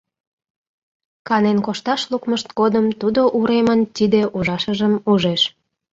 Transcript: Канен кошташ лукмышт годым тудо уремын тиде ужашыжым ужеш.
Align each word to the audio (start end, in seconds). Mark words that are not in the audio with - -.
Канен 1.27 1.57
кошташ 1.65 2.01
лукмышт 2.11 2.47
годым 2.59 2.85
тудо 3.01 3.21
уремын 3.37 3.81
тиде 3.95 4.21
ужашыжым 4.37 4.93
ужеш. 5.11 5.41